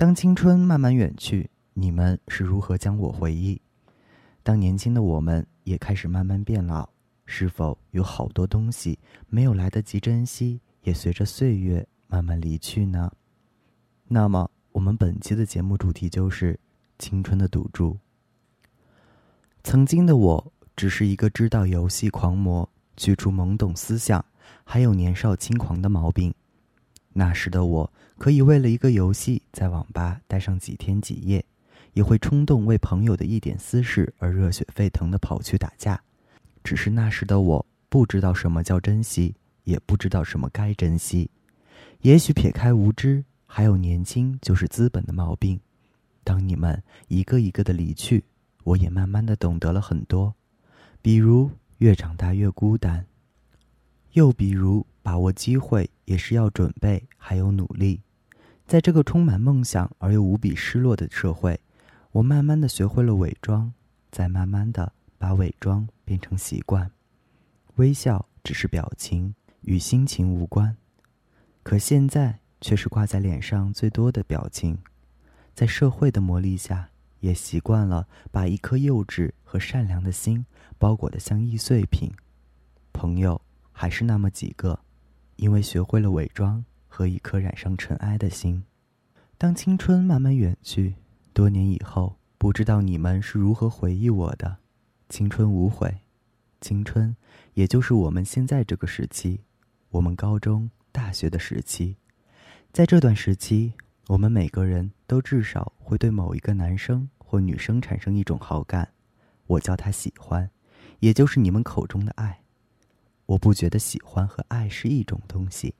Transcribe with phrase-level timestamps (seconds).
[0.00, 3.60] 当青春慢慢远去，你们是如何将我回忆？
[4.42, 6.88] 当年轻的我们也开始慢慢变老，
[7.26, 13.12] 是否有好多东西没有来得及珍惜，也随着岁月慢慢离去呢？
[14.08, 16.58] 那么，我们本期的节目主题就是
[16.98, 17.98] 青春的赌注。
[19.62, 24.24] 曾经的我只是一个知道游戏狂魔，去除懵懂思想，
[24.64, 26.34] 还有年少轻狂的毛病。
[27.12, 31.44] 那时的我可以为了一个游戏在网吧待上几天几夜，
[31.92, 36.00] 也会冲动为朋友的一点私事而热血沸腾的跑去打架。
[36.62, 41.30] 只是那时的我不知道什么叫珍惜，也不知道什么该珍惜。
[42.02, 45.60] 也许撇开无知，还有年轻就是资本的毛病。
[46.24, 48.24] 当你们一个一个的离去。
[48.62, 50.34] 我也慢慢的懂得了很多，
[51.00, 53.06] 比如越长大越孤单，
[54.12, 58.02] 又比如把握机会也是要准备还有努力。
[58.66, 61.60] 在这个充满梦想而又无比失落的社会，
[62.10, 63.72] 我慢慢的学会了伪装，
[64.10, 66.90] 再慢慢的把伪装变成习惯。
[67.76, 70.76] 微笑只是表情，与心情无关，
[71.62, 74.76] 可现在却是挂在脸上最多的表情。
[75.54, 76.88] 在社会的磨砺下。
[77.20, 80.46] 也习惯了把一颗幼稚和善良的心
[80.78, 82.10] 包裹得像易碎品，
[82.94, 83.38] 朋友
[83.72, 84.80] 还是那么几个，
[85.40, 88.62] 因为学会了伪装和一颗染上尘埃的心。
[89.38, 90.96] 当青春慢慢远去，
[91.32, 94.58] 多年以后，不知道你们是如何回忆我的。
[95.08, 96.02] 青春无悔，
[96.60, 97.16] 青春
[97.54, 99.40] 也就是我们现在这个时期，
[99.88, 101.96] 我们高中、大学的时期，
[102.70, 103.72] 在这段时期。
[104.08, 108.92] 我们每个人都至少会对某一个男生或女生产生一种好感，
[109.46, 110.50] 我叫他喜欢，
[110.98, 112.42] 也就是你们口中的爱。
[113.30, 115.74] 我不觉得喜欢和爱是一种东西，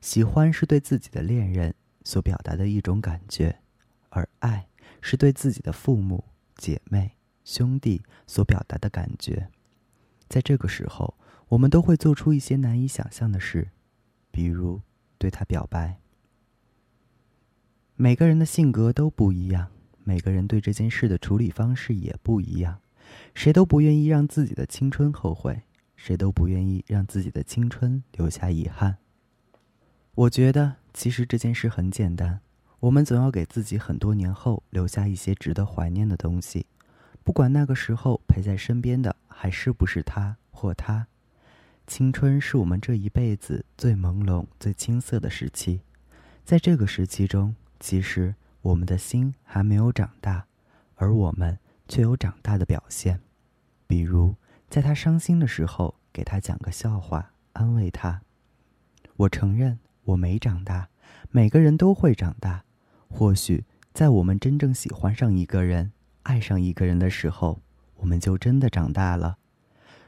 [0.00, 3.58] 喜欢是对自己的恋人所表达的一种感觉，
[4.10, 4.68] 而爱
[5.00, 6.22] 是对自己的父母、
[6.54, 9.48] 姐妹、兄弟所表达的感觉。
[10.28, 11.14] 在这个时候，
[11.48, 13.70] 我们都会做出一些难以想象的事，
[14.30, 14.80] 比如
[15.18, 15.98] 对他表白。
[17.96, 19.72] 每个人的性格都不一样，
[20.04, 22.78] 每个人对这件事的处理方式也不一样。
[23.34, 25.62] 谁都不愿意让自己的青春后悔，
[26.04, 28.96] 谁都不愿意让自己的青春留下遗憾。
[30.16, 32.40] 我觉得，其实这件事很简单，
[32.80, 36.66] 我们总要给自己很多年后留下一些值得怀念的东西，
[37.22, 41.06] 不管那个时候陪在身边的还是不是他或她。
[41.86, 45.82] 青春是我们这一辈子最朦胧、最青涩的时期，
[46.44, 47.54] 在这个时期中。
[47.78, 50.46] 其实我们的心还没有长大，
[50.96, 53.20] 而我们却有长大的表现。
[53.86, 54.34] 比如，
[54.72, 58.22] 在他伤心的时候，给他讲个笑话，安慰他。
[59.16, 60.88] 我承认我没长大，
[61.30, 62.64] 每个人都会长大。
[63.06, 67.60] 或许在我们真正喜欢上一个人、爱上一个人的时候，
[67.96, 69.36] 我们就真的长大了。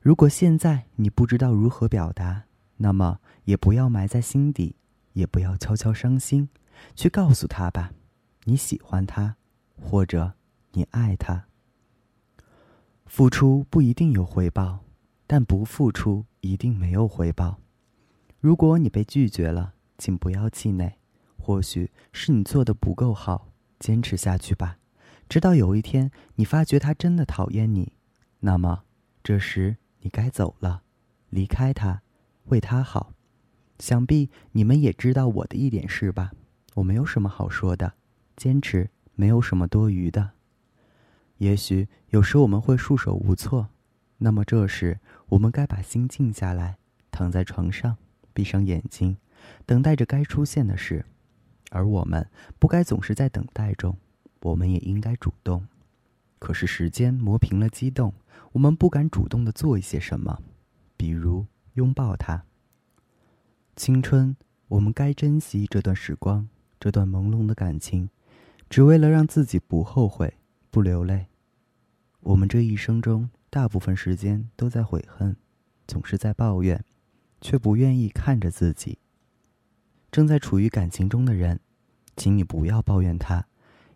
[0.00, 2.44] 如果现在你不知道如何表达，
[2.78, 4.76] 那么也不要埋在心底，
[5.12, 6.48] 也不要悄悄伤心。
[6.94, 7.92] 去告诉他吧，
[8.44, 9.36] 你喜欢他，
[9.78, 10.32] 或者
[10.72, 11.44] 你爱他。
[13.06, 14.80] 付出不一定有回报，
[15.26, 17.58] 但不付出一定没有回报。
[18.40, 20.98] 如果你被拒绝了，请不要气馁，
[21.38, 24.78] 或许是你做的不够好，坚持下去吧，
[25.28, 27.92] 直到有一天你发觉他真的讨厌你，
[28.40, 28.82] 那么
[29.22, 30.82] 这时你该走了，
[31.30, 32.02] 离开他，
[32.46, 33.12] 为他好。
[33.78, 36.32] 想必你们也知道我的一点事吧。
[36.74, 37.94] 我没有什么好说的，
[38.36, 40.32] 坚持没有什么多余的。
[41.38, 43.68] 也许有时我们会束手无措，
[44.18, 44.98] 那么这时
[45.28, 46.78] 我们该把心静下来，
[47.10, 47.96] 躺在床上，
[48.32, 49.16] 闭上眼睛，
[49.64, 51.04] 等待着该出现的事。
[51.70, 53.96] 而我们不该总是在等待中，
[54.42, 55.66] 我们也应该主动。
[56.38, 58.14] 可是时间磨平了激动，
[58.52, 60.40] 我们不敢主动的做一些什么，
[60.96, 62.44] 比如拥抱他。
[63.74, 64.36] 青春，
[64.68, 66.48] 我们该珍惜这段时光。
[66.78, 68.10] 这段朦胧的感情，
[68.68, 70.34] 只为了让自己不后悔、
[70.70, 71.26] 不流泪。
[72.26, 75.36] 我们这一生中，大部分时间都在悔恨，
[75.86, 76.84] 总是在抱怨，
[77.40, 78.98] 却不愿意看着自己。
[80.10, 81.60] 正在处于感情中的人，
[82.16, 83.46] 请你不要抱怨他，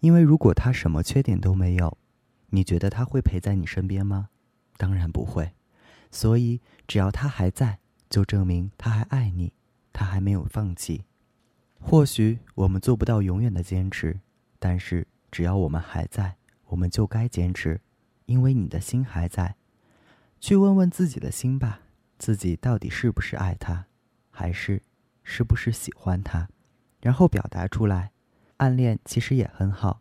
[0.00, 1.98] 因为如果他什么缺点都没有，
[2.48, 4.30] 你觉得他会陪在你身边吗？
[4.78, 5.52] 当然不会。
[6.10, 7.78] 所以，只要他还在，
[8.08, 9.52] 就证明他还爱你，
[9.92, 11.04] 他还没有放弃。
[11.78, 14.18] 或许我们做不到永远的坚持，
[14.58, 16.36] 但是只要我们还在，
[16.68, 17.82] 我们就该坚持，
[18.26, 19.56] 因为你的心还在。
[20.40, 21.80] 去问问自己的心吧，
[22.18, 23.86] 自己到底是不是爱他，
[24.30, 24.82] 还是
[25.22, 26.48] 是不是喜欢他，
[27.00, 28.12] 然后表达出来。
[28.58, 30.00] 暗恋其实也很好，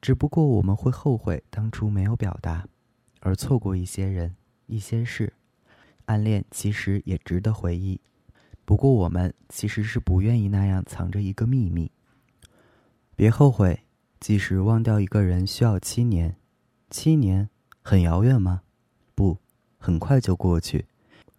[0.00, 2.66] 只不过我们会后悔当初没有表达，
[3.20, 5.32] 而错过一些人、一些事。
[6.06, 8.00] 暗恋其实也值得回忆，
[8.64, 11.90] 不过我们其实是不愿意那样藏着一个秘密。
[13.14, 13.84] 别后悔，
[14.18, 16.36] 即使忘掉一个人需要七年，
[16.88, 17.50] 七年
[17.90, 18.62] 很遥远吗？
[19.16, 19.36] 不，
[19.76, 20.86] 很快就过去，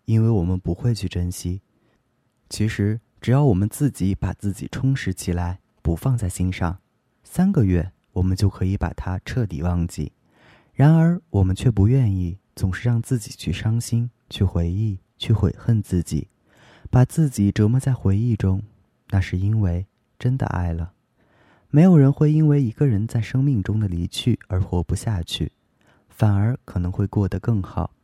[0.03, 1.61] 因为我们不会去珍惜。
[2.49, 6.79] 其实，只要我们自己把自己充实起来，不放在心上，
[7.23, 10.11] 三个月我们就可以把它彻底忘记。
[10.73, 16.27] 然而，我们却不愿意，总是让自己去伤心、去回忆、去悔恨自己，
[16.89, 18.61] 把自己折磨在回忆中。
[19.11, 19.85] 那是因为
[20.19, 20.91] 真的爱了。
[21.69, 25.53] 没有人会因为一个人在生命中的离去而活不下去，
[26.21, 27.95] 反而可能会过得更好。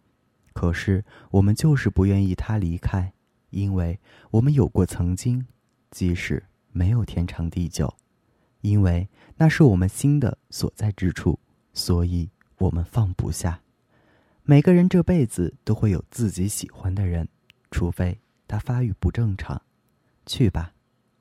[0.52, 3.14] 可是，我们就是不愿意他离开，
[3.52, 4.00] 因为
[4.32, 5.46] 我们有过曾经，
[5.92, 7.94] 即使没有天长地久，
[8.62, 11.40] 因为那是我们心的所在之处，
[11.74, 12.32] 所以。
[12.58, 13.62] 我们放不下。
[14.42, 17.30] 每个人这辈子都会有自己喜欢的人，
[17.70, 19.62] 除非他发育不正常。
[20.26, 20.74] 去吧，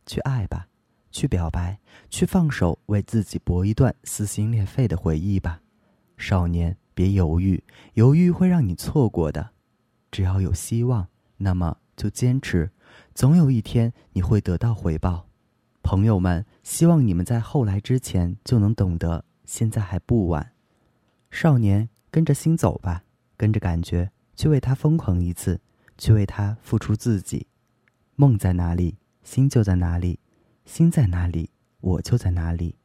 [0.07, 0.67] 去爱吧，
[1.13, 1.79] 去表白，
[2.09, 5.61] 去放手，为自己搏一段撕心裂肺的回忆吧。
[6.17, 7.63] 少年，别犹豫，
[7.93, 9.51] 犹豫会让你错过的。
[10.11, 12.71] 只要有希望，那么就坚持，
[13.15, 15.29] 总有一天你会得到回报。
[15.83, 20.53] 朋友们，希望你们在后来之前就能懂得，现在还不晚。
[21.31, 23.05] 少年，跟着心走吧，
[23.37, 25.61] 跟着感觉去为他疯狂一次，
[25.99, 27.47] 去为他付出自己。
[28.15, 30.19] 梦在哪里，心就在哪里；
[30.65, 31.51] 心在哪里，
[31.83, 32.77] 我就在哪里。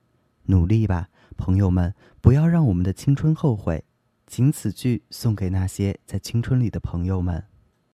[0.48, 1.08] 努力吧，
[1.38, 3.86] 朋友们，不要让我们的青春后悔。
[4.32, 7.51] 仅此句送给那些在青春里的朋友们。